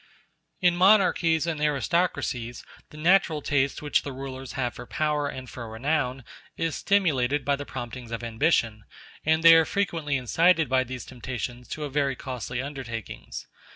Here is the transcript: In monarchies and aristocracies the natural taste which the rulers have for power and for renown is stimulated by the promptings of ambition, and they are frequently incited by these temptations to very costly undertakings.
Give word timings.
In 0.61 0.75
monarchies 0.75 1.45
and 1.45 1.61
aristocracies 1.61 2.65
the 2.89 2.97
natural 2.97 3.39
taste 3.39 3.83
which 3.83 4.01
the 4.01 4.11
rulers 4.11 4.53
have 4.53 4.73
for 4.73 4.87
power 4.87 5.27
and 5.27 5.47
for 5.47 5.69
renown 5.69 6.23
is 6.57 6.73
stimulated 6.73 7.45
by 7.45 7.55
the 7.55 7.67
promptings 7.67 8.09
of 8.09 8.23
ambition, 8.23 8.85
and 9.23 9.43
they 9.43 9.53
are 9.53 9.63
frequently 9.63 10.17
incited 10.17 10.67
by 10.67 10.83
these 10.85 11.05
temptations 11.05 11.67
to 11.67 11.87
very 11.87 12.15
costly 12.15 12.59
undertakings. 12.63 13.45